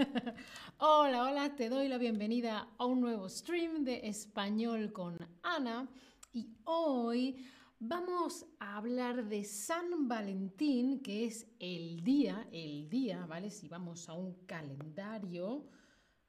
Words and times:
hola, 0.78 1.24
hola, 1.24 1.56
te 1.56 1.68
doy 1.68 1.88
la 1.88 1.98
bienvenida 1.98 2.68
a 2.78 2.86
un 2.86 3.00
nuevo 3.00 3.28
stream 3.28 3.84
de 3.84 4.08
español 4.08 4.92
con 4.92 5.16
Ana 5.42 5.88
y 6.32 6.56
hoy 6.64 7.44
vamos 7.78 8.46
a 8.60 8.78
hablar 8.78 9.26
de 9.26 9.44
San 9.44 10.08
Valentín, 10.08 11.00
que 11.02 11.26
es 11.26 11.46
el 11.58 12.02
día, 12.02 12.48
el 12.52 12.88
día, 12.88 13.26
¿vale? 13.26 13.50
Si 13.50 13.68
vamos 13.68 14.08
a 14.08 14.14
un 14.14 14.46
calendario, 14.46 15.68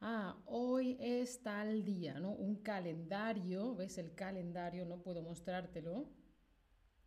ah, 0.01 0.35
hoy 0.45 0.97
es 0.99 1.41
tal 1.41 1.85
día, 1.85 2.19
¿no? 2.19 2.31
Un 2.31 2.57
calendario, 2.57 3.75
¿ves 3.75 3.97
el 3.97 4.13
calendario? 4.15 4.85
No 4.85 5.01
puedo 5.01 5.21
mostrártelo. 5.21 6.09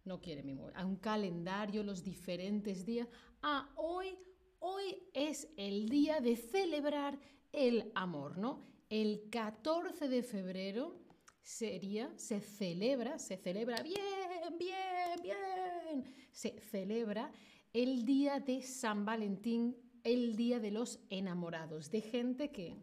No 0.04 0.20
quiere 0.20 0.42
mi 0.42 0.54
móvil. 0.54 0.74
A 0.76 0.84
un 0.84 0.96
calendario, 0.96 1.82
los 1.82 2.02
diferentes 2.04 2.84
días. 2.84 3.08
Ah, 3.42 3.70
hoy 3.76 4.18
hoy 4.64 5.02
es 5.12 5.48
el 5.56 5.90
día 5.90 6.20
de 6.20 6.36
celebrar 6.36 7.18
el 7.52 7.92
amor, 7.94 8.38
¿no? 8.38 8.64
El 8.88 9.28
14 9.30 10.08
de 10.08 10.22
febrero 10.22 10.98
sería, 11.42 12.10
se 12.16 12.40
celebra, 12.40 13.18
se 13.18 13.36
celebra 13.36 13.82
bien, 13.82 14.58
bien, 14.58 15.22
bien, 15.22 16.04
se 16.32 16.58
celebra 16.60 17.30
el 17.74 18.06
día 18.06 18.40
de 18.40 18.62
San 18.62 19.04
Valentín, 19.04 19.76
el 20.02 20.34
día 20.34 20.60
de 20.60 20.70
los 20.70 20.98
enamorados, 21.10 21.90
de 21.90 22.00
gente 22.00 22.50
que 22.50 22.82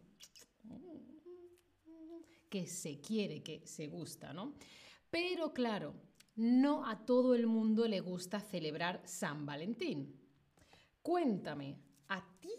que 2.48 2.66
se 2.66 3.00
quiere, 3.00 3.42
que 3.42 3.66
se 3.66 3.86
gusta, 3.86 4.34
¿no? 4.34 4.52
Pero 5.08 5.54
claro, 5.54 5.94
no 6.36 6.86
a 6.86 7.06
todo 7.06 7.34
el 7.34 7.46
mundo 7.46 7.88
le 7.88 8.00
gusta 8.00 8.40
celebrar 8.40 9.00
San 9.06 9.46
Valentín. 9.46 10.21
Cuéntame, 11.02 11.76
¿a 12.08 12.22
ti 12.40 12.50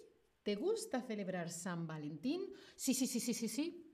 te 0.43 0.55
gusta 0.55 1.01
celebrar 1.01 1.49
San 1.49 1.87
Valentín? 1.87 2.41
Sí, 2.75 2.93
sí, 2.93 3.07
sí, 3.07 3.19
sí, 3.19 3.33
sí, 3.33 3.47
sí. 3.47 3.89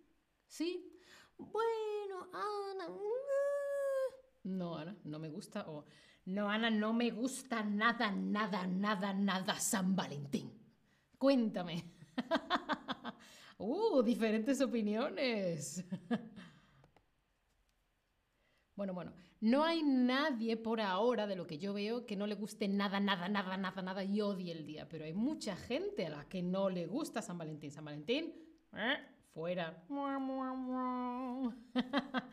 ¿Sí? 0.47 0.91
Bueno, 1.37 2.27
Ana. 2.33 2.89
Mm, 2.89 4.57
no, 4.57 4.75
Ana, 4.75 4.97
no 5.03 5.19
me 5.19 5.29
gusta. 5.29 5.69
O 5.69 5.85
no, 6.25 6.49
Ana, 6.49 6.71
no 6.71 6.93
me 6.93 7.11
gusta 7.11 7.63
nada, 7.63 8.11
nada, 8.11 8.65
nada, 8.65 9.13
nada 9.13 9.59
San 9.59 9.95
Valentín. 9.95 10.51
Cuéntame. 11.17 11.83
uh, 13.59 14.01
diferentes 14.01 14.59
opiniones. 14.61 15.83
Bueno, 18.79 18.93
bueno, 18.93 19.11
no 19.41 19.65
hay 19.65 19.83
nadie 19.83 20.55
por 20.55 20.79
ahora 20.79 21.27
de 21.27 21.35
lo 21.35 21.45
que 21.45 21.57
yo 21.57 21.73
veo 21.73 22.05
que 22.05 22.15
no 22.15 22.25
le 22.25 22.35
guste 22.35 22.69
nada, 22.69 23.01
nada, 23.01 23.27
nada, 23.27 23.57
nada, 23.57 23.81
nada 23.81 24.05
y 24.05 24.21
odie 24.21 24.53
el 24.53 24.65
día, 24.65 24.87
pero 24.87 25.03
hay 25.03 25.11
mucha 25.11 25.57
gente 25.57 26.05
a 26.05 26.09
la 26.09 26.29
que 26.29 26.41
no 26.41 26.69
le 26.69 26.87
gusta 26.87 27.21
San 27.21 27.37
Valentín. 27.37 27.71
San 27.71 27.83
Valentín, 27.83 28.33
¿eh? 28.71 28.99
fuera. 29.33 29.83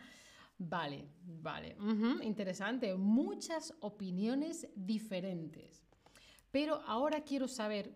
vale, 0.59 1.09
vale, 1.25 1.77
interesante, 2.23 2.95
muchas 2.95 3.75
opiniones 3.81 4.69
diferentes. 4.77 5.85
Pero 6.53 6.81
ahora 6.87 7.25
quiero 7.25 7.49
saber, 7.49 7.93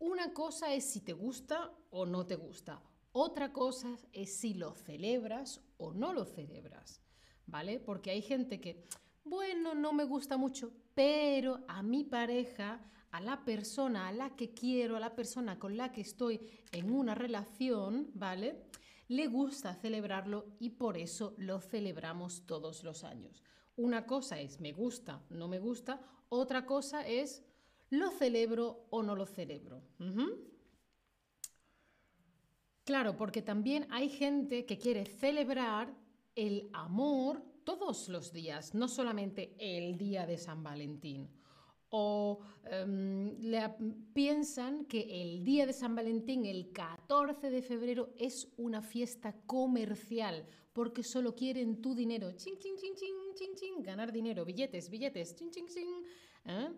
una 0.00 0.34
cosa 0.34 0.74
es 0.74 0.90
si 0.90 1.02
te 1.02 1.12
gusta 1.12 1.70
o 1.90 2.04
no 2.04 2.26
te 2.26 2.34
gusta, 2.34 2.82
otra 3.12 3.52
cosa 3.52 3.96
es 4.12 4.34
si 4.34 4.54
lo 4.54 4.74
celebras 4.74 5.60
o 5.76 5.92
no 5.92 6.12
lo 6.12 6.24
celebras. 6.24 7.00
¿Vale? 7.52 7.78
Porque 7.78 8.10
hay 8.10 8.22
gente 8.22 8.60
que, 8.60 8.82
bueno, 9.24 9.74
no 9.74 9.92
me 9.92 10.04
gusta 10.04 10.38
mucho, 10.38 10.72
pero 10.94 11.60
a 11.68 11.82
mi 11.82 12.02
pareja, 12.02 12.80
a 13.10 13.20
la 13.20 13.44
persona 13.44 14.08
a 14.08 14.12
la 14.12 14.34
que 14.34 14.54
quiero, 14.54 14.96
a 14.96 15.00
la 15.00 15.14
persona 15.14 15.58
con 15.58 15.76
la 15.76 15.92
que 15.92 16.00
estoy 16.00 16.40
en 16.72 16.90
una 16.90 17.14
relación, 17.14 18.10
¿vale? 18.14 18.64
Le 19.08 19.26
gusta 19.26 19.74
celebrarlo 19.74 20.46
y 20.58 20.70
por 20.70 20.96
eso 20.96 21.34
lo 21.36 21.60
celebramos 21.60 22.46
todos 22.46 22.82
los 22.84 23.04
años. 23.04 23.44
Una 23.76 24.06
cosa 24.06 24.40
es 24.40 24.58
me 24.58 24.72
gusta, 24.72 25.22
no 25.28 25.46
me 25.46 25.58
gusta, 25.58 26.00
otra 26.30 26.64
cosa 26.64 27.06
es 27.06 27.44
lo 27.90 28.10
celebro 28.10 28.86
o 28.88 29.02
no 29.02 29.14
lo 29.14 29.26
celebro. 29.26 29.82
Claro, 32.84 33.14
porque 33.18 33.42
también 33.42 33.86
hay 33.90 34.08
gente 34.08 34.64
que 34.64 34.78
quiere 34.78 35.04
celebrar 35.04 35.94
el 36.34 36.70
amor 36.72 37.42
todos 37.64 38.08
los 38.08 38.32
días, 38.32 38.74
no 38.74 38.88
solamente 38.88 39.54
el 39.58 39.96
día 39.96 40.26
de 40.26 40.38
San 40.38 40.62
Valentín. 40.62 41.28
O 41.94 42.40
em, 42.64 43.36
piensan 44.14 44.86
que 44.86 45.22
el 45.22 45.44
día 45.44 45.66
de 45.66 45.74
San 45.74 45.94
Valentín, 45.94 46.46
el 46.46 46.72
14 46.72 47.50
de 47.50 47.60
febrero, 47.60 48.14
es 48.16 48.48
una 48.56 48.80
fiesta 48.80 49.36
comercial, 49.44 50.46
porque 50.72 51.02
solo 51.02 51.34
quieren 51.34 51.82
tu 51.82 51.94
dinero. 51.94 52.32
Ching, 52.32 52.58
ching, 52.58 52.76
ching, 52.76 52.94
ching, 52.94 53.34
ching, 53.34 53.54
ching, 53.54 53.82
ganar 53.82 54.10
dinero, 54.10 54.44
billetes, 54.44 54.88
billetes, 54.88 55.34
ching, 55.36 55.50
ching, 55.50 55.66
ching. 55.66 56.02
¿eh? 56.46 56.70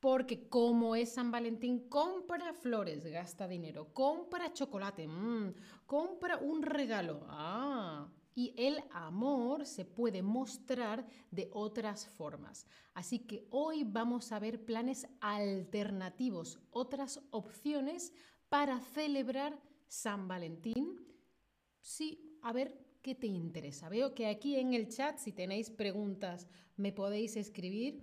Porque 0.00 0.48
como 0.48 0.96
es 0.96 1.12
San 1.12 1.30
Valentín, 1.30 1.88
compra 1.90 2.54
flores, 2.54 3.04
gasta 3.04 3.46
dinero, 3.46 3.92
compra 3.92 4.52
chocolate, 4.52 5.06
mm, 5.06 5.54
compra 5.86 6.38
un 6.38 6.62
regalo. 6.62 7.26
Ah, 7.28 8.10
y 8.34 8.54
el 8.56 8.82
amor 8.90 9.64
se 9.66 9.84
puede 9.84 10.22
mostrar 10.22 11.06
de 11.30 11.48
otras 11.52 12.06
formas. 12.06 12.66
Así 12.92 13.20
que 13.20 13.46
hoy 13.50 13.84
vamos 13.84 14.32
a 14.32 14.38
ver 14.38 14.64
planes 14.64 15.06
alternativos, 15.20 16.58
otras 16.70 17.20
opciones 17.30 18.12
para 18.48 18.80
celebrar 18.80 19.60
San 19.86 20.26
Valentín. 20.26 21.00
Sí, 21.80 22.38
a 22.42 22.52
ver 22.52 22.76
qué 23.02 23.14
te 23.14 23.26
interesa. 23.26 23.88
Veo 23.88 24.14
que 24.14 24.26
aquí 24.26 24.56
en 24.56 24.74
el 24.74 24.88
chat, 24.88 25.18
si 25.18 25.32
tenéis 25.32 25.70
preguntas, 25.70 26.48
me 26.76 26.92
podéis 26.92 27.36
escribir. 27.36 28.02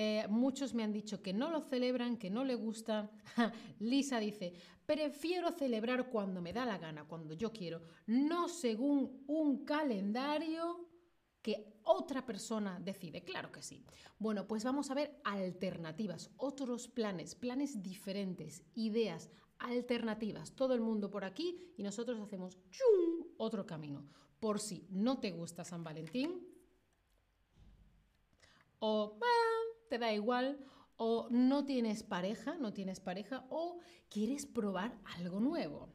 Eh, 0.00 0.28
muchos 0.28 0.74
me 0.74 0.84
han 0.84 0.92
dicho 0.92 1.20
que 1.20 1.32
no 1.32 1.50
lo 1.50 1.60
celebran, 1.60 2.18
que 2.18 2.30
no 2.30 2.44
le 2.44 2.54
gusta. 2.54 3.10
Lisa 3.80 4.20
dice, 4.20 4.52
prefiero 4.86 5.50
celebrar 5.50 6.08
cuando 6.08 6.40
me 6.40 6.52
da 6.52 6.64
la 6.64 6.78
gana, 6.78 7.02
cuando 7.02 7.34
yo 7.34 7.50
quiero, 7.50 7.82
no 8.06 8.48
según 8.48 9.24
un 9.26 9.64
calendario 9.64 10.86
que 11.42 11.80
otra 11.82 12.24
persona 12.24 12.78
decide. 12.78 13.24
Claro 13.24 13.50
que 13.50 13.60
sí. 13.60 13.84
Bueno, 14.20 14.46
pues 14.46 14.62
vamos 14.62 14.88
a 14.92 14.94
ver 14.94 15.20
alternativas, 15.24 16.30
otros 16.36 16.86
planes, 16.86 17.34
planes 17.34 17.82
diferentes, 17.82 18.62
ideas 18.76 19.28
alternativas. 19.58 20.52
Todo 20.52 20.74
el 20.74 20.80
mundo 20.80 21.10
por 21.10 21.24
aquí 21.24 21.72
y 21.76 21.82
nosotros 21.82 22.20
hacemos 22.20 22.56
otro 23.36 23.66
camino. 23.66 24.06
Por 24.38 24.60
si 24.60 24.86
no 24.90 25.18
te 25.18 25.32
gusta 25.32 25.64
San 25.64 25.82
Valentín 25.82 26.46
o 28.78 29.18
te 29.88 29.98
da 29.98 30.12
igual, 30.12 30.58
o 30.96 31.28
no 31.30 31.64
tienes 31.64 32.02
pareja, 32.02 32.56
no 32.58 32.72
tienes 32.72 33.00
pareja, 33.00 33.46
o 33.50 33.78
quieres 34.08 34.46
probar 34.46 34.98
algo 35.16 35.40
nuevo. 35.40 35.88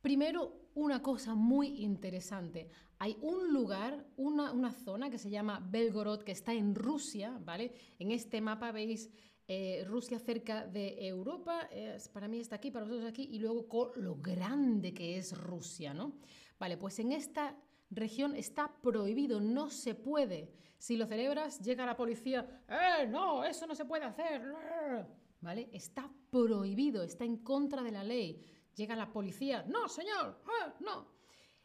Primero, 0.00 0.62
una 0.74 1.00
cosa 1.00 1.34
muy 1.34 1.82
interesante. 1.82 2.68
Hay 2.98 3.16
un 3.20 3.52
lugar, 3.52 4.04
una, 4.16 4.72
zona 4.72 5.10
que 5.10 5.18
se 5.18 5.30
llama 5.30 5.60
Belgorod, 5.70 6.22
que 6.22 6.32
está 6.32 6.52
en 6.52 6.74
Rusia, 6.74 7.38
¿vale? 7.44 7.72
En 7.98 8.10
este 8.10 8.40
mapa 8.40 8.72
veis 8.72 9.10
eh, 9.46 9.84
Rusia 9.86 10.18
cerca 10.18 10.66
de 10.66 11.06
Europa, 11.06 11.68
para 12.12 12.26
mí 12.26 12.40
está 12.40 12.56
aquí, 12.56 12.70
para 12.70 12.84
vosotros 12.84 13.08
aquí, 13.08 13.28
y 13.30 13.38
luego 13.38 13.68
con 13.68 13.90
lo 13.96 14.16
grande 14.16 14.92
que 14.92 15.18
es 15.18 15.36
Rusia, 15.36 15.94
¿no? 15.94 16.14
Vale, 16.58 16.76
pues 16.76 16.98
en 16.98 17.12
esta 17.12 17.56
región 17.92 18.34
está 18.34 18.72
prohibido, 18.82 19.40
no 19.40 19.70
se 19.70 19.94
puede. 19.94 20.52
Si 20.78 20.96
lo 20.96 21.06
celebras, 21.06 21.60
llega 21.60 21.86
la 21.86 21.96
policía, 21.96 22.64
¡eh, 22.68 23.06
no, 23.06 23.44
eso 23.44 23.66
no 23.66 23.74
se 23.74 23.84
puede 23.84 24.04
hacer! 24.04 24.42
¿Vale? 25.40 25.68
Está 25.72 26.10
prohibido, 26.30 27.02
está 27.02 27.24
en 27.24 27.36
contra 27.38 27.82
de 27.82 27.92
la 27.92 28.02
ley. 28.02 28.44
Llega 28.74 28.96
la 28.96 29.12
policía, 29.12 29.64
no, 29.68 29.88
señor, 29.88 30.40
¡eh, 30.46 30.72
no. 30.80 31.06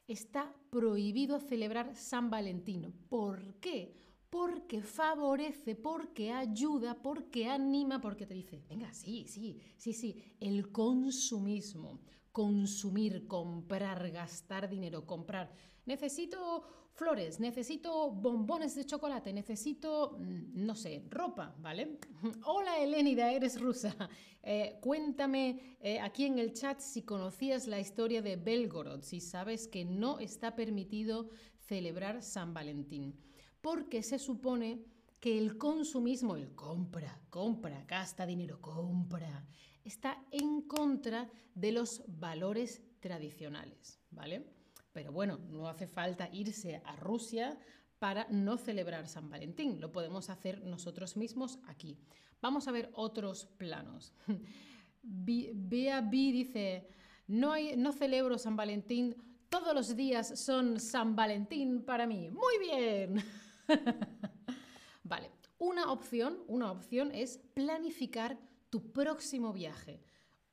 Está 0.08 0.54
prohibido 0.70 1.40
celebrar 1.40 1.96
San 1.96 2.30
Valentín. 2.30 2.94
¿Por 3.10 3.56
qué? 3.56 3.96
Porque 4.30 4.82
favorece, 4.82 5.76
porque 5.76 6.32
ayuda, 6.32 7.02
porque 7.02 7.48
anima, 7.48 8.02
porque 8.02 8.26
te 8.26 8.34
dice, 8.34 8.62
venga, 8.70 8.94
sí, 8.94 9.26
sí, 9.28 9.60
sí, 9.78 9.94
sí, 9.94 10.22
el 10.40 10.72
consumismo, 10.72 12.02
consumir, 12.32 13.26
comprar, 13.26 14.12
gastar 14.12 14.70
dinero, 14.70 15.06
comprar 15.06 15.52
necesito 15.88 16.64
flores, 16.92 17.40
necesito 17.40 18.12
bombones 18.12 18.76
de 18.76 18.86
chocolate, 18.86 19.32
necesito, 19.32 20.18
mm, 20.20 20.66
no 20.66 20.76
sé, 20.76 21.04
ropa, 21.10 21.56
¿vale? 21.60 22.00
Hola 22.46 22.80
Elenida, 22.80 23.32
eres 23.32 23.60
rusa. 23.60 23.96
Eh, 24.50 24.78
cuéntame 24.80 25.76
eh, 25.82 26.00
aquí 26.00 26.24
en 26.24 26.40
el 26.40 26.54
chat 26.54 26.80
si 26.80 27.02
conocías 27.02 27.68
la 27.68 27.82
historia 27.82 28.22
de 28.22 28.38
Belgorod, 28.38 29.02
si 29.02 29.20
sabes 29.20 29.68
que 29.68 29.84
no 29.84 30.20
está 30.20 30.56
permitido 30.56 31.30
celebrar 31.60 32.24
San 32.24 32.54
Valentín, 32.54 33.20
porque 33.60 34.04
se 34.04 34.18
supone 34.18 34.86
que 35.20 35.38
el 35.38 35.58
consumismo, 35.58 36.38
el 36.38 36.56
compra, 36.56 37.20
compra, 37.30 37.84
gasta 37.86 38.26
dinero, 38.26 38.62
compra, 38.62 39.46
está 39.84 40.24
en 40.32 40.62
contra 40.62 41.30
de 41.54 41.74
los 41.74 42.04
valores 42.08 42.82
tradicionales, 43.02 44.00
¿vale? 44.12 44.57
Pero 44.98 45.12
bueno, 45.12 45.38
no 45.52 45.70
hace 45.70 45.86
falta 45.86 46.28
irse 46.34 46.82
a 46.84 46.96
Rusia 46.96 47.56
para 48.00 48.26
no 48.32 48.58
celebrar 48.58 49.08
San 49.08 49.30
Valentín, 49.30 49.80
lo 49.80 49.92
podemos 49.92 50.32
hacer 50.32 50.64
nosotros 50.64 51.16
mismos 51.16 51.60
aquí. 51.68 52.00
Vamos 52.42 52.68
a 52.68 52.72
ver 52.72 52.90
otros 52.94 53.46
planos. 53.60 54.16
Bea 55.04 56.02
B 56.02 56.10
dice, 56.10 56.90
no, 57.28 57.54
no 57.78 57.92
celebro 57.94 58.40
San 58.40 58.56
Valentín, 58.56 59.16
todos 59.50 59.76
los 59.76 59.96
días 59.96 60.40
son 60.40 60.80
San 60.80 61.16
Valentín 61.16 61.84
para 61.84 62.08
mí. 62.08 62.32
Muy 62.32 62.58
bien. 62.58 63.24
vale, 65.04 65.30
una 65.60 65.92
opción, 65.92 66.40
una 66.48 66.72
opción 66.72 67.12
es 67.14 67.38
planificar 67.54 68.40
tu 68.72 68.92
próximo 68.92 69.54
viaje. 69.54 70.02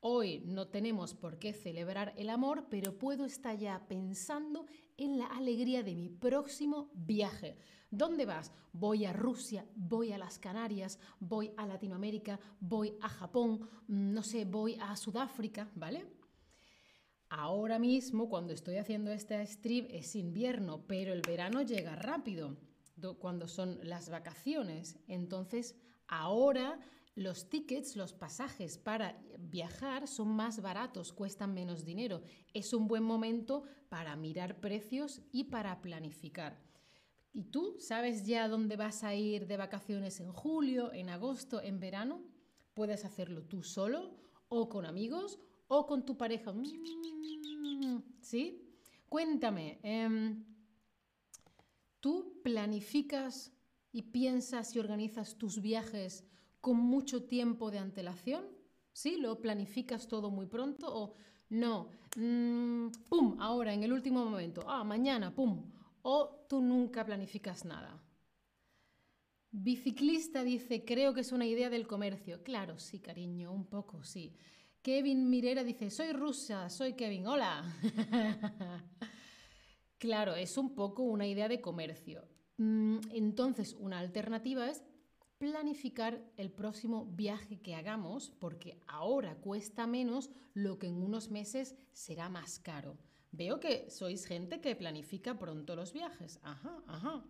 Hoy 0.07 0.43
no 0.45 0.67
tenemos 0.67 1.15
por 1.15 1.39
qué 1.39 1.51
celebrar 1.51 2.13
el 2.15 2.29
amor, 2.29 2.67
pero 2.69 2.95
puedo 2.95 3.25
estar 3.25 3.57
ya 3.57 3.87
pensando 3.87 4.67
en 4.97 5.17
la 5.17 5.25
alegría 5.25 5.81
de 5.81 5.95
mi 5.95 6.09
próximo 6.09 6.91
viaje. 6.93 7.57
¿Dónde 7.89 8.27
vas? 8.27 8.51
Voy 8.71 9.05
a 9.05 9.13
Rusia, 9.13 9.65
voy 9.75 10.11
a 10.11 10.19
las 10.19 10.37
Canarias, 10.37 10.99
voy 11.19 11.51
a 11.57 11.65
Latinoamérica, 11.65 12.39
voy 12.59 12.93
a 13.01 13.09
Japón, 13.09 13.67
mm, 13.87 14.13
no 14.13 14.21
sé, 14.21 14.45
voy 14.45 14.77
a 14.79 14.95
Sudáfrica, 14.95 15.71
¿vale? 15.73 16.05
Ahora 17.29 17.79
mismo, 17.79 18.29
cuando 18.29 18.53
estoy 18.53 18.77
haciendo 18.77 19.09
este 19.09 19.43
stream, 19.47 19.87
es 19.89 20.15
invierno, 20.15 20.85
pero 20.85 21.13
el 21.13 21.23
verano 21.23 21.63
llega 21.63 21.95
rápido, 21.95 22.55
cuando 23.17 23.47
son 23.47 23.79
las 23.81 24.11
vacaciones. 24.11 24.99
Entonces, 25.07 25.75
ahora 26.07 26.79
los 27.15 27.49
tickets, 27.49 27.95
los 27.95 28.13
pasajes 28.13 28.77
para 28.77 29.17
viajar 29.39 30.07
son 30.07 30.35
más 30.35 30.61
baratos, 30.61 31.13
cuestan 31.13 31.53
menos 31.53 31.85
dinero. 31.85 32.21
Es 32.53 32.73
un 32.73 32.87
buen 32.87 33.03
momento 33.03 33.63
para 33.87 34.15
mirar 34.17 34.59
precios 34.59 35.21
y 35.31 35.45
para 35.45 35.81
planificar. 35.81 36.61
¿Y 37.31 37.45
tú 37.45 37.77
sabes 37.79 38.25
ya 38.25 38.47
dónde 38.49 38.75
vas 38.75 39.03
a 39.03 39.15
ir 39.15 39.47
de 39.47 39.57
vacaciones 39.57 40.19
en 40.19 40.31
julio, 40.31 40.91
en 40.93 41.09
agosto, 41.09 41.61
en 41.61 41.79
verano? 41.79 42.21
Puedes 42.73 43.05
hacerlo 43.05 43.43
tú 43.43 43.63
solo 43.63 44.17
o 44.49 44.67
con 44.67 44.85
amigos 44.85 45.39
o 45.67 45.85
con 45.85 46.05
tu 46.05 46.17
pareja. 46.17 46.51
Mm, 46.51 48.03
¿Sí? 48.21 48.61
Cuéntame, 49.07 49.79
em, 49.83 50.45
¿tú 52.01 52.41
planificas 52.43 53.53
y 53.91 54.01
piensas 54.01 54.75
y 54.75 54.79
organizas 54.79 55.37
tus 55.37 55.61
viajes 55.61 56.25
con 56.65 56.77
mucho 56.77 57.25
tiempo 57.25 57.69
de 57.69 57.77
antelación? 57.77 58.43
¿Sí? 58.91 59.17
¿Lo 59.17 59.39
planificas 59.39 60.07
todo 60.07 60.31
muy 60.31 60.47
pronto 60.47 60.87
o 60.89 61.13
no? 61.49 61.91
Mm, 62.17 62.87
¡Pum! 63.07 63.37
Ahora, 63.39 63.71
en 63.71 63.83
el 63.83 63.93
último 63.93 64.25
momento. 64.25 64.63
Ah, 64.67 64.83
mañana, 64.83 65.29
¡pum! 65.35 65.71
O 66.01 66.43
tú 66.49 66.61
nunca 66.61 67.05
planificas 67.05 67.65
nada. 67.65 68.01
Biciclista 69.51 70.43
dice, 70.43 70.83
creo 70.83 71.13
que 71.13 71.21
es 71.21 71.31
una 71.31 71.45
idea 71.45 71.69
del 71.69 71.85
comercio. 71.85 72.41
Claro, 72.41 72.79
sí, 72.79 72.99
cariño, 72.99 73.51
un 73.51 73.67
poco, 73.67 74.03
sí. 74.03 74.33
Kevin 74.81 75.29
Mirera 75.29 75.63
dice, 75.63 75.91
soy 75.91 76.13
rusa, 76.13 76.67
soy 76.71 76.93
Kevin, 76.93 77.27
hola. 77.27 77.61
claro, 79.99 80.33
es 80.33 80.57
un 80.57 80.73
poco 80.73 81.03
una 81.03 81.27
idea 81.27 81.47
de 81.47 81.61
comercio. 81.61 82.27
Mm, 82.57 82.97
entonces, 83.11 83.75
una 83.79 83.99
alternativa 83.99 84.67
es 84.67 84.81
planificar 85.37 86.21
el 86.37 86.51
próximo 86.51 87.05
viaje 87.05 87.59
que 87.59 87.75
hagamos, 87.75 88.31
porque 88.39 88.79
ahora 88.87 89.35
cuesta 89.35 89.85
menos 89.87 90.29
lo 90.53 90.79
que 90.79 90.87
en 90.87 91.03
unos 91.03 91.29
meses 91.29 91.75
será 91.91 92.29
más 92.29 92.59
caro. 92.59 92.97
Veo 93.31 93.59
que 93.59 93.89
sois 93.89 94.25
gente 94.25 94.61
que 94.61 94.75
planifica 94.75 95.37
pronto 95.37 95.75
los 95.75 95.91
viajes. 95.91 96.39
Ajá, 96.43 96.81
ajá. 96.87 97.25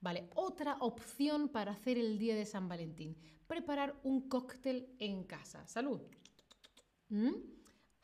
Vale, 0.00 0.28
otra 0.34 0.76
opción 0.80 1.48
para 1.48 1.72
hacer 1.72 1.98
el 1.98 2.18
día 2.18 2.34
de 2.34 2.46
San 2.46 2.68
Valentín, 2.68 3.16
preparar 3.46 3.98
un 4.02 4.28
cóctel 4.28 4.94
en 4.98 5.24
casa. 5.24 5.66
Salud. 5.66 6.00
¿Mm? 7.08 7.34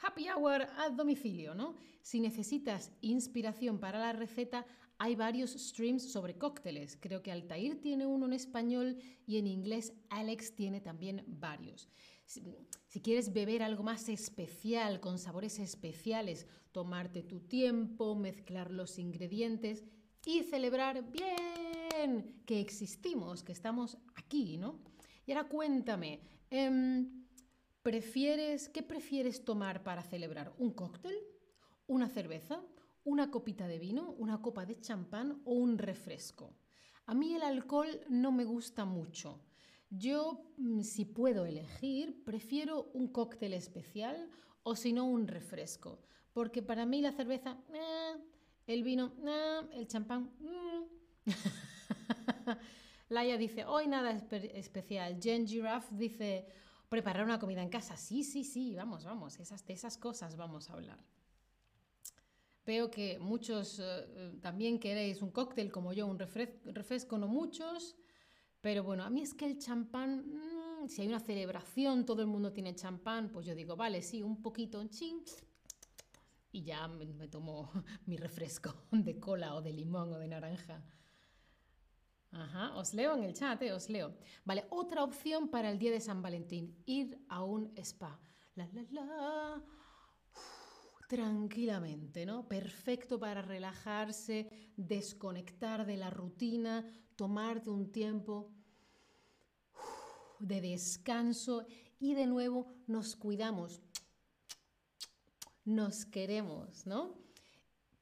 Happy 0.00 0.28
hour 0.28 0.62
a 0.76 0.90
domicilio, 0.90 1.54
¿no? 1.54 1.74
Si 2.02 2.20
necesitas 2.20 2.92
inspiración 3.00 3.78
para 3.78 3.98
la 3.98 4.12
receta, 4.12 4.66
hay 4.98 5.14
varios 5.14 5.52
streams 5.52 6.10
sobre 6.10 6.38
cócteles. 6.38 6.96
Creo 7.00 7.22
que 7.22 7.32
Altair 7.32 7.80
tiene 7.80 8.06
uno 8.06 8.26
en 8.26 8.32
español 8.32 8.98
y 9.26 9.38
en 9.38 9.46
inglés 9.46 9.92
Alex 10.10 10.54
tiene 10.54 10.80
también 10.80 11.24
varios. 11.26 11.88
Si, 12.24 12.42
quieres 13.02 13.32
beber 13.32 13.62
algo 13.62 13.82
más 13.82 14.08
especial, 14.08 15.00
con 15.00 15.18
sabores 15.18 15.58
especiales, 15.58 16.46
tomarte 16.72 17.22
tu 17.22 17.40
tiempo, 17.40 18.14
mezclar 18.16 18.70
los 18.70 18.98
ingredientes 18.98 19.84
y 20.24 20.42
celebrar 20.42 21.04
bien 21.12 22.42
que 22.46 22.60
existimos, 22.60 23.42
que 23.42 23.52
estamos 23.52 23.98
aquí, 24.14 24.56
¿no? 24.56 24.80
Y 25.26 25.32
ahora 25.32 25.48
cuéntame, 25.48 26.20
eh, 26.50 27.04
¿Prefieres, 27.86 28.68
¿Qué 28.68 28.82
prefieres 28.82 29.44
tomar 29.44 29.84
para 29.84 30.02
celebrar? 30.02 30.52
¿Un 30.58 30.72
cóctel? 30.72 31.14
¿Una 31.86 32.08
cerveza? 32.08 32.60
¿Una 33.06 33.30
copita 33.30 33.68
de 33.68 33.78
vino? 33.78 34.16
¿Una 34.18 34.42
copa 34.42 34.66
de 34.66 34.80
champán 34.80 35.40
o 35.44 35.54
un 35.54 35.78
refresco? 35.78 36.56
A 37.06 37.14
mí 37.14 37.36
el 37.36 37.42
alcohol 37.42 37.88
no 38.08 38.32
me 38.32 38.44
gusta 38.44 38.84
mucho. 38.84 39.38
Yo, 39.88 40.50
mm, 40.56 40.80
si 40.80 41.04
puedo 41.04 41.46
elegir, 41.46 42.24
prefiero 42.24 42.90
un 42.94 43.06
cóctel 43.06 43.52
especial 43.52 44.28
o 44.64 44.74
si 44.74 44.92
no 44.92 45.04
un 45.04 45.28
refresco. 45.28 46.00
Porque 46.32 46.62
para 46.62 46.84
mí 46.84 47.00
la 47.00 47.12
cerveza, 47.12 47.56
eh, 47.72 48.16
el 48.66 48.82
vino, 48.82 49.12
eh, 49.24 49.60
el 49.74 49.86
champán. 49.86 50.32
Mm. 50.40 51.26
Laia 53.10 53.38
dice, 53.38 53.64
hoy 53.66 53.86
nada 53.86 54.10
especial. 54.10 55.20
Jen 55.22 55.46
Giraffe 55.46 55.94
dice, 55.94 56.48
preparar 56.88 57.24
una 57.24 57.38
comida 57.38 57.62
en 57.62 57.68
casa. 57.68 57.96
Sí, 57.96 58.24
sí, 58.24 58.42
sí, 58.42 58.74
vamos, 58.74 59.04
vamos, 59.04 59.38
esas, 59.38 59.64
de 59.64 59.74
esas 59.74 59.96
cosas 59.96 60.36
vamos 60.36 60.70
a 60.70 60.72
hablar. 60.72 60.98
Veo 62.66 62.90
que 62.90 63.18
muchos 63.20 63.78
eh, 63.80 64.32
también 64.42 64.80
queréis 64.80 65.22
un 65.22 65.30
cóctel 65.30 65.70
como 65.70 65.92
yo, 65.92 66.06
un 66.08 66.18
refresco, 66.18 67.16
no 67.16 67.28
muchos. 67.28 67.96
Pero 68.60 68.82
bueno, 68.82 69.04
a 69.04 69.10
mí 69.10 69.22
es 69.22 69.34
que 69.34 69.46
el 69.46 69.58
champán, 69.58 70.26
mm, 70.26 70.88
si 70.88 71.02
hay 71.02 71.08
una 71.08 71.20
celebración, 71.20 72.04
todo 72.04 72.22
el 72.22 72.26
mundo 72.26 72.52
tiene 72.52 72.74
champán, 72.74 73.30
pues 73.30 73.46
yo 73.46 73.54
digo, 73.54 73.76
vale, 73.76 74.02
sí, 74.02 74.22
un 74.22 74.42
poquito, 74.42 74.80
un 74.80 74.90
ching, 74.90 75.22
y 76.50 76.64
ya 76.64 76.88
me, 76.88 77.04
me 77.06 77.28
tomo 77.28 77.70
mi 78.06 78.16
refresco 78.16 78.74
de 78.90 79.20
cola 79.20 79.54
o 79.54 79.62
de 79.62 79.72
limón 79.72 80.12
o 80.12 80.18
de 80.18 80.26
naranja. 80.26 80.82
Ajá, 82.32 82.74
os 82.74 82.92
leo 82.92 83.14
en 83.16 83.22
el 83.22 83.32
chat, 83.32 83.62
eh, 83.62 83.72
os 83.72 83.88
leo. 83.88 84.16
Vale, 84.44 84.66
otra 84.70 85.04
opción 85.04 85.48
para 85.48 85.70
el 85.70 85.78
día 85.78 85.92
de 85.92 86.00
San 86.00 86.20
Valentín, 86.20 86.82
ir 86.84 87.24
a 87.28 87.44
un 87.44 87.72
spa. 87.76 88.18
La, 88.56 88.68
la, 88.72 88.84
la. 88.90 89.64
Tranquilamente, 91.08 92.26
¿no? 92.26 92.48
Perfecto 92.48 93.18
para 93.18 93.42
relajarse, 93.42 94.48
desconectar 94.76 95.86
de 95.86 95.96
la 95.96 96.10
rutina, 96.10 96.84
tomarte 97.16 97.70
un 97.70 97.90
tiempo 97.92 98.50
de 100.38 100.60
descanso 100.60 101.66
y 101.98 102.14
de 102.14 102.26
nuevo 102.26 102.66
nos 102.86 103.16
cuidamos, 103.16 103.80
nos 105.64 106.04
queremos, 106.04 106.86
¿no? 106.86 107.14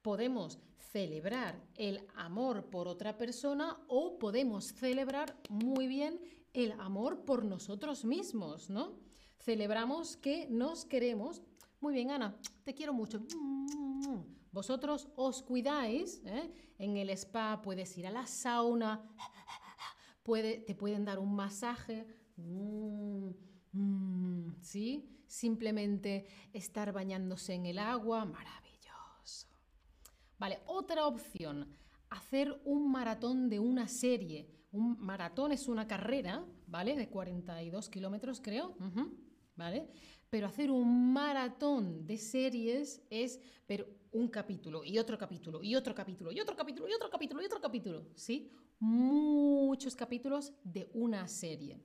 Podemos 0.02 0.58
celebrar 0.92 1.60
el 1.76 2.06
amor 2.14 2.70
por 2.70 2.88
otra 2.88 3.16
persona 3.18 3.78
o 3.88 4.18
podemos 4.18 4.72
celebrar 4.74 5.36
muy 5.48 5.86
bien 5.86 6.20
el 6.52 6.72
amor 6.72 7.24
por 7.24 7.44
nosotros 7.44 8.04
mismos, 8.04 8.70
¿no? 8.70 8.98
Celebramos 9.38 10.16
que 10.16 10.46
nos 10.48 10.84
queremos. 10.84 11.42
Muy 11.84 11.92
bien, 11.92 12.12
Ana, 12.12 12.34
te 12.64 12.72
quiero 12.72 12.94
mucho. 12.94 13.20
Vosotros 14.50 15.06
os 15.16 15.42
cuidáis, 15.42 16.22
¿eh? 16.24 16.50
en 16.78 16.96
el 16.96 17.10
spa 17.10 17.60
puedes 17.60 17.98
ir 17.98 18.06
a 18.06 18.10
la 18.10 18.26
sauna, 18.26 19.02
puede, 20.22 20.60
te 20.60 20.74
pueden 20.74 21.04
dar 21.04 21.18
un 21.18 21.36
masaje, 21.36 22.06
¿sí? 24.62 25.22
Simplemente 25.26 26.26
estar 26.54 26.90
bañándose 26.90 27.52
en 27.52 27.66
el 27.66 27.78
agua, 27.78 28.24
maravilloso 28.24 29.46
Vale, 30.38 30.60
otra 30.64 31.06
opción, 31.06 31.68
hacer 32.08 32.62
un 32.64 32.90
maratón 32.90 33.50
de 33.50 33.60
una 33.60 33.88
serie. 33.88 34.48
Un 34.72 34.98
maratón 35.00 35.52
es 35.52 35.68
una 35.68 35.86
carrera, 35.86 36.46
¿vale? 36.66 36.96
De 36.96 37.10
42 37.10 37.90
kilómetros, 37.90 38.40
creo, 38.40 38.74
¿vale? 39.54 39.90
Pero 40.34 40.48
hacer 40.48 40.68
un 40.68 41.12
maratón 41.12 42.04
de 42.08 42.18
series 42.18 43.00
es, 43.08 43.38
pero 43.68 43.86
un 44.10 44.26
capítulo 44.26 44.84
y 44.84 44.98
otro 44.98 45.16
capítulo 45.16 45.62
y 45.62 45.76
otro 45.76 45.94
capítulo 45.94 46.32
y 46.32 46.40
otro 46.40 46.56
capítulo 46.56 46.88
y 46.88 46.92
otro 46.92 47.08
capítulo 47.08 47.40
y 47.40 47.44
otro 47.44 47.60
capítulo, 47.60 48.08
¿sí? 48.16 48.50
Muchos 48.80 49.94
capítulos 49.94 50.52
de 50.64 50.90
una 50.92 51.28
serie. 51.28 51.78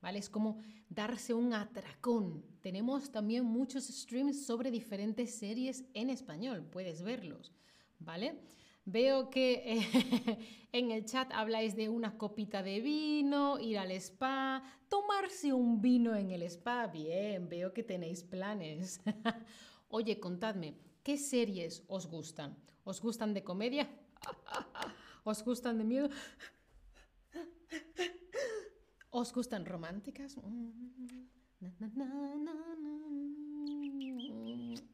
¿Vale? 0.00 0.20
Es 0.20 0.30
como 0.30 0.58
darse 0.88 1.34
un 1.34 1.52
atracón. 1.52 2.44
Tenemos 2.60 3.10
también 3.10 3.44
muchos 3.44 3.88
streams 3.88 4.46
sobre 4.46 4.70
diferentes 4.70 5.34
series 5.34 5.82
en 5.92 6.08
español, 6.08 6.64
puedes 6.64 7.02
verlos, 7.02 7.52
¿vale? 7.98 8.38
Veo 8.88 9.30
que 9.30 9.62
eh, 9.66 10.38
en 10.72 10.92
el 10.92 11.04
chat 11.04 11.32
habláis 11.32 11.74
de 11.74 11.88
una 11.88 12.16
copita 12.16 12.62
de 12.62 12.80
vino, 12.80 13.58
ir 13.58 13.78
al 13.78 13.90
spa, 13.90 14.62
tomarse 14.88 15.52
un 15.52 15.82
vino 15.82 16.14
en 16.14 16.30
el 16.30 16.42
spa. 16.42 16.86
Bien, 16.86 17.48
veo 17.48 17.72
que 17.72 17.82
tenéis 17.82 18.22
planes. 18.22 19.00
Oye, 19.88 20.20
contadme, 20.20 20.78
¿qué 21.02 21.18
series 21.18 21.82
os 21.88 22.06
gustan? 22.06 22.56
¿Os 22.84 23.00
gustan 23.00 23.34
de 23.34 23.42
comedia? 23.42 23.90
¿Os 25.24 25.42
gustan 25.44 25.78
de 25.78 25.84
miedo? 25.84 26.08
¿Os 29.10 29.32
gustan 29.32 29.66
románticas? 29.66 30.36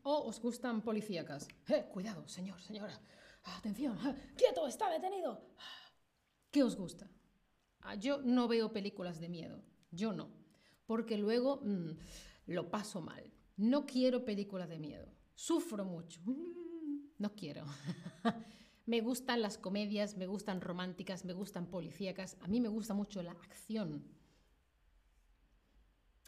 ¿O 0.02 0.28
os 0.28 0.40
gustan 0.40 0.80
policíacas? 0.80 1.46
Eh, 1.68 1.84
cuidado, 1.92 2.26
señor, 2.26 2.58
señora. 2.62 2.98
Atención, 3.44 3.98
quieto, 4.36 4.66
está 4.66 4.90
detenido. 4.90 5.40
¿Qué 6.50 6.62
os 6.62 6.76
gusta? 6.76 7.10
Ah, 7.80 7.94
yo 7.96 8.20
no 8.22 8.46
veo 8.46 8.72
películas 8.72 9.18
de 9.20 9.28
miedo, 9.28 9.62
yo 9.90 10.12
no, 10.12 10.30
porque 10.86 11.16
luego 11.18 11.60
mm, 11.62 11.90
lo 12.46 12.70
paso 12.70 13.00
mal. 13.00 13.32
No 13.56 13.84
quiero 13.86 14.24
películas 14.24 14.68
de 14.68 14.78
miedo, 14.78 15.08
sufro 15.34 15.84
mucho, 15.84 16.20
no 17.18 17.34
quiero. 17.34 17.64
me 18.86 19.00
gustan 19.00 19.42
las 19.42 19.58
comedias, 19.58 20.16
me 20.16 20.26
gustan 20.26 20.60
románticas, 20.60 21.24
me 21.24 21.32
gustan 21.32 21.66
policíacas, 21.66 22.36
a 22.40 22.48
mí 22.48 22.60
me 22.60 22.68
gusta 22.68 22.94
mucho 22.94 23.22
la 23.22 23.32
acción. 23.32 24.04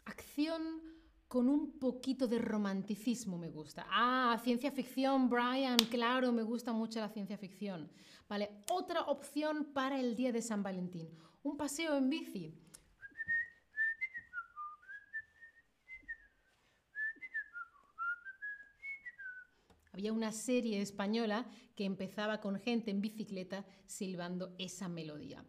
Acción 0.05 0.94
con 1.27 1.49
un 1.49 1.79
poquito 1.79 2.27
de 2.27 2.39
romanticismo 2.39 3.37
me 3.37 3.49
gusta. 3.49 3.85
Ah, 3.89 4.39
ciencia 4.43 4.71
ficción, 4.71 5.29
Brian, 5.29 5.77
claro, 5.89 6.31
me 6.31 6.43
gusta 6.43 6.71
mucho 6.71 6.99
la 6.99 7.09
ciencia 7.09 7.37
ficción. 7.37 7.89
Vale, 8.29 8.49
otra 8.69 9.01
opción 9.03 9.65
para 9.73 9.99
el 9.99 10.15
día 10.15 10.31
de 10.31 10.41
San 10.41 10.63
Valentín, 10.63 11.09
un 11.43 11.57
paseo 11.57 11.97
en 11.97 12.09
bici. 12.09 12.53
Había 19.91 20.11
una 20.11 20.33
serie 20.33 20.81
española 20.81 21.45
que 21.73 21.85
empezaba 21.85 22.41
con 22.41 22.59
gente 22.59 22.91
en 22.91 22.99
bicicleta 22.99 23.65
silbando 23.85 24.53
esa 24.57 24.89
melodía. 24.89 25.45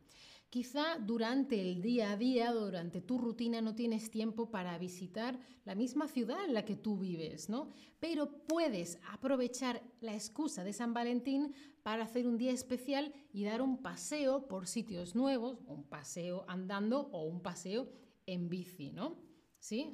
Quizá 0.49 0.99
durante 0.99 1.61
el 1.61 1.83
día 1.83 2.13
a 2.13 2.17
día, 2.17 2.53
durante 2.53 3.01
tu 3.01 3.19
rutina, 3.19 3.61
no 3.61 3.75
tienes 3.75 4.11
tiempo 4.11 4.51
para 4.51 4.79
visitar 4.79 5.39
la 5.65 5.75
misma 5.75 6.07
ciudad 6.07 6.45
en 6.45 6.55
la 6.55 6.65
que 6.65 6.77
tú 6.77 6.97
vives, 6.97 7.49
¿no? 7.49 7.69
Pero 7.99 8.45
puedes 8.45 8.99
aprovechar 9.11 9.83
la 10.01 10.15
excusa 10.15 10.63
de 10.63 10.73
San 10.73 10.95
Valentín 10.95 11.53
para 11.83 12.05
hacer 12.05 12.27
un 12.27 12.39
día 12.39 12.53
especial 12.53 13.13
y 13.33 13.45
dar 13.45 13.61
un 13.61 13.83
paseo 13.83 14.47
por 14.47 14.67
sitios 14.67 15.15
nuevos, 15.15 15.59
un 15.67 15.85
paseo 15.85 16.45
andando 16.49 17.09
o 17.13 17.25
un 17.25 17.41
paseo 17.43 17.89
en 18.25 18.49
bici, 18.49 18.93
¿no? 18.93 19.17
¿Sí? 19.59 19.93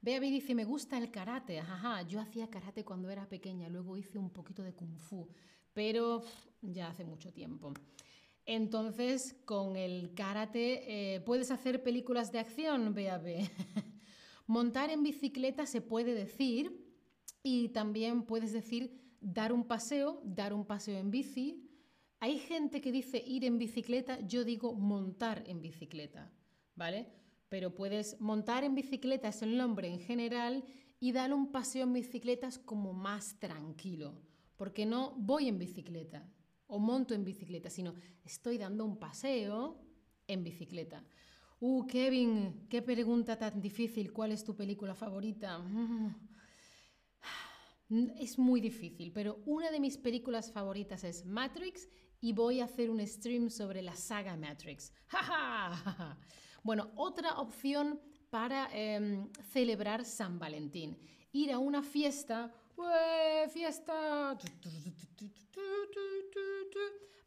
Bea 0.00 0.20
dice, 0.20 0.54
me 0.54 0.64
gusta 0.64 0.96
el 0.96 1.10
karate. 1.10 1.58
Ajá, 1.60 2.02
yo 2.02 2.20
hacía 2.20 2.48
karate 2.48 2.84
cuando 2.84 3.10
era 3.10 3.28
pequeña, 3.28 3.68
luego 3.68 3.96
hice 3.96 4.18
un 4.18 4.30
poquito 4.30 4.62
de 4.62 4.72
kung 4.72 4.96
fu, 4.96 5.28
pero 5.72 6.22
ya 6.62 6.88
hace 6.88 7.04
mucho 7.04 7.32
tiempo. 7.32 7.74
Entonces, 8.48 9.36
con 9.44 9.76
el 9.76 10.14
karate 10.14 11.16
eh, 11.16 11.20
puedes 11.20 11.50
hacer 11.50 11.82
películas 11.82 12.32
de 12.32 12.38
acción, 12.38 12.94
BAB. 12.94 13.46
Montar 14.46 14.88
en 14.88 15.02
bicicleta 15.02 15.66
se 15.66 15.82
puede 15.82 16.14
decir 16.14 16.82
y 17.42 17.68
también 17.68 18.22
puedes 18.22 18.54
decir 18.54 19.02
dar 19.20 19.52
un 19.52 19.64
paseo, 19.64 20.22
dar 20.24 20.54
un 20.54 20.64
paseo 20.64 20.98
en 20.98 21.10
bici. 21.10 21.68
Hay 22.20 22.38
gente 22.38 22.80
que 22.80 22.90
dice 22.90 23.22
ir 23.26 23.44
en 23.44 23.58
bicicleta, 23.58 24.18
yo 24.26 24.44
digo 24.44 24.72
montar 24.72 25.44
en 25.46 25.60
bicicleta, 25.60 26.32
¿vale? 26.74 27.12
Pero 27.50 27.74
puedes 27.74 28.18
montar 28.18 28.64
en 28.64 28.74
bicicleta 28.74 29.28
es 29.28 29.42
el 29.42 29.58
nombre 29.58 29.88
en 29.88 30.00
general 30.00 30.64
y 30.98 31.12
dar 31.12 31.34
un 31.34 31.52
paseo 31.52 31.82
en 31.82 31.92
bicicleta 31.92 32.46
es 32.46 32.58
como 32.58 32.94
más 32.94 33.38
tranquilo, 33.38 34.22
porque 34.56 34.86
no 34.86 35.14
voy 35.18 35.48
en 35.48 35.58
bicicleta, 35.58 36.26
o 36.68 36.78
monto 36.78 37.14
en 37.14 37.24
bicicleta, 37.24 37.70
sino 37.70 37.94
estoy 38.24 38.58
dando 38.58 38.84
un 38.84 38.98
paseo 38.98 39.80
en 40.26 40.44
bicicleta. 40.44 41.04
Uh, 41.60 41.86
Kevin, 41.86 42.66
qué 42.68 42.82
pregunta 42.82 43.36
tan 43.36 43.60
difícil. 43.60 44.12
¿Cuál 44.12 44.32
es 44.32 44.44
tu 44.44 44.54
película 44.54 44.94
favorita? 44.94 45.60
Es 48.20 48.38
muy 48.38 48.60
difícil, 48.60 49.12
pero 49.12 49.40
una 49.46 49.70
de 49.70 49.80
mis 49.80 49.96
películas 49.96 50.52
favoritas 50.52 51.04
es 51.04 51.24
Matrix 51.24 51.88
y 52.20 52.34
voy 52.34 52.60
a 52.60 52.66
hacer 52.66 52.90
un 52.90 53.00
stream 53.06 53.48
sobre 53.48 53.80
la 53.80 53.96
saga 53.96 54.36
Matrix. 54.36 54.92
bueno, 56.62 56.90
otra 56.96 57.38
opción 57.38 57.98
para 58.28 58.68
em, 58.74 59.30
celebrar 59.52 60.04
San 60.04 60.38
Valentín. 60.38 60.98
Ir 61.32 61.52
a 61.52 61.58
una 61.58 61.82
fiesta 61.82 62.52
fiesta! 63.48 64.38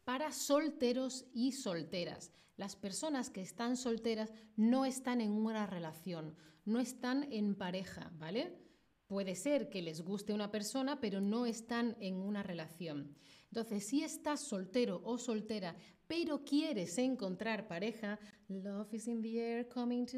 Para 0.04 0.32
solteros 0.32 1.26
y 1.32 1.52
solteras. 1.52 2.32
Las 2.56 2.76
personas 2.76 3.30
que 3.30 3.42
están 3.42 3.76
solteras 3.76 4.32
no 4.56 4.84
están 4.84 5.20
en 5.20 5.32
una 5.32 5.66
relación, 5.66 6.36
no 6.64 6.80
están 6.80 7.32
en 7.32 7.54
pareja, 7.54 8.10
¿vale? 8.18 8.58
Puede 9.06 9.34
ser 9.34 9.68
que 9.68 9.82
les 9.82 10.00
guste 10.00 10.32
una 10.32 10.50
persona, 10.50 11.00
pero 11.00 11.20
no 11.20 11.44
están 11.46 11.96
en 12.00 12.16
una 12.16 12.42
relación. 12.42 13.14
Entonces, 13.48 13.86
si 13.86 14.02
estás 14.02 14.40
soltero 14.40 15.02
o 15.04 15.18
soltera, 15.18 15.76
pero 16.06 16.44
quieres 16.44 16.96
encontrar 16.98 17.68
pareja, 17.68 18.18
love 18.48 18.92
is 18.94 19.06
in 19.06 19.20
the 19.20 19.38
air 19.38 19.68
coming 19.68 20.06
to 20.06 20.16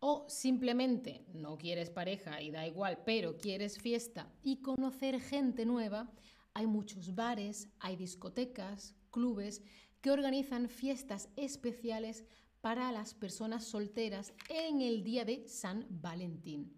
o 0.00 0.26
simplemente 0.28 1.24
no 1.32 1.58
quieres 1.58 1.90
pareja 1.90 2.40
y 2.40 2.50
da 2.50 2.66
igual, 2.66 3.02
pero 3.04 3.36
quieres 3.36 3.78
fiesta 3.78 4.32
y 4.42 4.62
conocer 4.62 5.20
gente 5.20 5.64
nueva, 5.66 6.10
hay 6.54 6.66
muchos 6.66 7.14
bares, 7.14 7.68
hay 7.78 7.96
discotecas, 7.96 8.96
clubes 9.10 9.62
que 10.00 10.10
organizan 10.10 10.68
fiestas 10.68 11.28
especiales 11.36 12.24
para 12.60 12.90
las 12.92 13.14
personas 13.14 13.64
solteras 13.64 14.32
en 14.48 14.80
el 14.80 15.02
día 15.04 15.24
de 15.24 15.46
San 15.46 15.86
Valentín. 15.88 16.74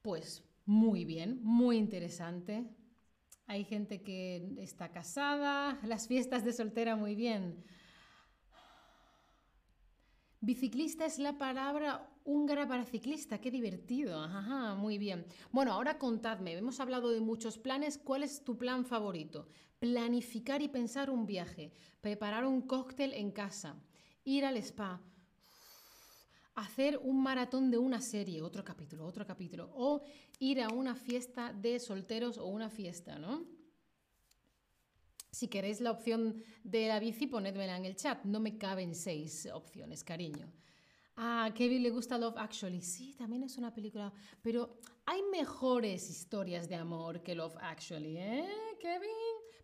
Pues 0.00 0.44
muy 0.64 1.04
bien, 1.04 1.40
muy 1.42 1.76
interesante. 1.76 2.64
Hay 3.46 3.64
gente 3.64 4.02
que 4.02 4.54
está 4.58 4.90
casada, 4.90 5.78
las 5.84 6.06
fiestas 6.06 6.44
de 6.44 6.52
soltera 6.52 6.96
muy 6.96 7.14
bien. 7.14 7.64
Biciclista 10.44 11.06
es 11.06 11.20
la 11.20 11.38
palabra 11.38 12.10
húngara 12.24 12.66
para 12.66 12.84
ciclista. 12.84 13.40
Qué 13.40 13.48
divertido. 13.48 14.26
Muy 14.76 14.98
bien. 14.98 15.24
Bueno, 15.52 15.72
ahora 15.72 15.98
contadme. 15.98 16.54
Hemos 16.54 16.80
hablado 16.80 17.10
de 17.10 17.20
muchos 17.20 17.58
planes. 17.58 17.96
¿Cuál 17.96 18.24
es 18.24 18.42
tu 18.42 18.58
plan 18.58 18.84
favorito? 18.84 19.46
Planificar 19.78 20.60
y 20.60 20.66
pensar 20.66 21.10
un 21.10 21.26
viaje. 21.26 21.70
Preparar 22.00 22.44
un 22.44 22.62
cóctel 22.62 23.12
en 23.12 23.30
casa. 23.30 23.76
Ir 24.24 24.44
al 24.44 24.56
spa. 24.56 25.00
Hacer 26.56 26.98
un 26.98 27.22
maratón 27.22 27.70
de 27.70 27.78
una 27.78 28.00
serie, 28.00 28.42
otro 28.42 28.64
capítulo, 28.64 29.06
otro 29.06 29.24
capítulo. 29.24 29.70
O 29.76 30.02
ir 30.40 30.60
a 30.60 30.70
una 30.70 30.96
fiesta 30.96 31.52
de 31.52 31.78
solteros 31.78 32.36
o 32.36 32.46
una 32.46 32.68
fiesta, 32.68 33.16
¿no? 33.16 33.44
Si 35.32 35.48
queréis 35.48 35.80
la 35.80 35.90
opción 35.90 36.42
de 36.62 36.88
la 36.88 37.00
bici, 37.00 37.26
ponedmela 37.26 37.78
en 37.78 37.86
el 37.86 37.96
chat. 37.96 38.22
No 38.24 38.38
me 38.38 38.58
caben 38.58 38.94
seis 38.94 39.48
opciones, 39.50 40.04
cariño. 40.04 40.52
A 41.16 41.50
Kevin 41.54 41.82
le 41.82 41.90
gusta 41.90 42.18
Love 42.18 42.36
Actually. 42.36 42.82
Sí, 42.82 43.14
también 43.14 43.42
es 43.42 43.56
una 43.56 43.72
película. 43.72 44.12
Pero 44.42 44.78
hay 45.06 45.22
mejores 45.32 46.10
historias 46.10 46.68
de 46.68 46.76
amor 46.76 47.22
que 47.22 47.34
Love 47.34 47.56
Actually, 47.62 48.18
¿eh, 48.18 48.46
Kevin? 48.78 49.08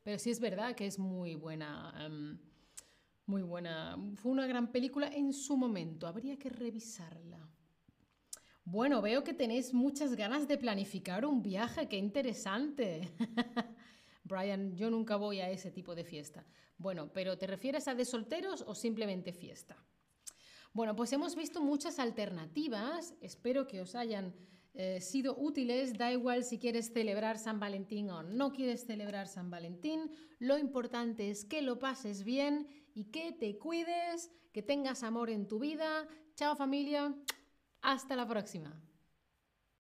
Pero 0.02 0.18
sí 0.18 0.30
es 0.30 0.40
verdad 0.40 0.74
que 0.74 0.86
es 0.86 0.98
muy 0.98 1.34
buena. 1.34 1.92
Em, 1.98 2.38
muy 3.26 3.42
buena. 3.42 3.94
Fue 4.16 4.32
una 4.32 4.46
gran 4.46 4.72
película 4.72 5.08
en 5.08 5.34
su 5.34 5.54
momento. 5.54 6.06
Habría 6.06 6.38
que 6.38 6.48
revisarla. 6.48 7.46
Bueno, 8.64 9.02
veo 9.02 9.22
que 9.22 9.34
tenéis 9.34 9.74
muchas 9.74 10.16
ganas 10.16 10.48
de 10.48 10.56
planificar 10.56 11.26
un 11.26 11.42
viaje. 11.42 11.88
¡Qué 11.88 11.98
interesante! 11.98 13.12
Brian, 14.28 14.76
yo 14.76 14.90
nunca 14.90 15.16
voy 15.16 15.40
a 15.40 15.50
ese 15.50 15.70
tipo 15.70 15.94
de 15.94 16.04
fiesta. 16.04 16.44
Bueno, 16.76 17.10
pero 17.12 17.36
¿te 17.38 17.46
refieres 17.46 17.88
a 17.88 17.94
de 17.94 18.04
solteros 18.04 18.62
o 18.66 18.74
simplemente 18.74 19.32
fiesta? 19.32 19.76
Bueno, 20.72 20.94
pues 20.94 21.12
hemos 21.12 21.34
visto 21.34 21.62
muchas 21.62 21.98
alternativas, 21.98 23.14
espero 23.20 23.66
que 23.66 23.80
os 23.80 23.94
hayan 23.94 24.34
eh, 24.74 25.00
sido 25.00 25.34
útiles. 25.36 25.98
Da 25.98 26.12
igual 26.12 26.44
si 26.44 26.58
quieres 26.58 26.92
celebrar 26.92 27.36
San 27.38 27.58
Valentín 27.58 28.10
o 28.10 28.22
no 28.22 28.52
quieres 28.52 28.86
celebrar 28.86 29.26
San 29.26 29.50
Valentín. 29.50 30.12
Lo 30.38 30.56
importante 30.56 31.30
es 31.30 31.44
que 31.44 31.62
lo 31.62 31.80
pases 31.80 32.22
bien 32.22 32.68
y 32.94 33.06
que 33.06 33.32
te 33.32 33.58
cuides, 33.58 34.30
que 34.52 34.62
tengas 34.62 35.02
amor 35.02 35.30
en 35.30 35.48
tu 35.48 35.58
vida. 35.58 36.06
Chao 36.36 36.54
familia. 36.54 37.12
Hasta 37.82 38.14
la 38.14 38.28
próxima. 38.28 38.80